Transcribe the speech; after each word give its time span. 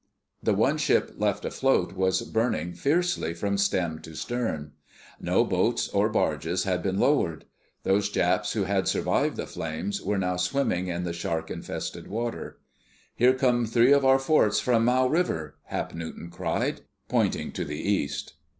The 0.41 0.55
one 0.55 0.79
ship 0.79 1.11
left 1.17 1.45
afloat 1.45 1.93
was 1.93 2.23
burning 2.23 2.73
fiercely 2.73 3.35
from 3.35 3.55
stem 3.59 3.99
to 3.99 4.15
stern. 4.15 4.71
No 5.19 5.45
boats 5.45 5.89
or 5.89 6.09
barges 6.09 6.63
had 6.63 6.81
been 6.81 6.97
lowered. 6.99 7.45
Those 7.83 8.09
Japs 8.09 8.53
who 8.53 8.63
had 8.63 8.87
survived 8.87 9.37
the 9.37 9.45
flames 9.45 10.01
were 10.01 10.17
now 10.17 10.37
swimming 10.37 10.87
in 10.87 11.03
the 11.03 11.13
shark 11.13 11.51
infested 11.51 12.07
water. 12.07 12.57
"Here 13.15 13.35
come 13.35 13.67
three 13.67 13.91
of 13.91 14.03
our 14.03 14.17
forts 14.17 14.59
from 14.59 14.85
Mau 14.85 15.05
River!" 15.05 15.57
Hap 15.65 15.93
Newton 15.93 16.31
cried, 16.31 16.81
pointing 17.07 17.51
to 17.51 17.63
the 17.63 17.77
east. 17.79 18.33